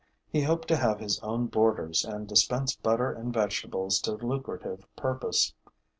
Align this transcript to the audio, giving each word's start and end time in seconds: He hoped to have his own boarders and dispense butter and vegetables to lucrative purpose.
He 0.31 0.41
hoped 0.41 0.67
to 0.69 0.77
have 0.77 0.99
his 0.99 1.19
own 1.19 1.45
boarders 1.45 2.03
and 2.03 2.27
dispense 2.27 2.75
butter 2.75 3.11
and 3.11 3.31
vegetables 3.31 3.99
to 3.99 4.13
lucrative 4.13 4.87
purpose. 4.95 5.53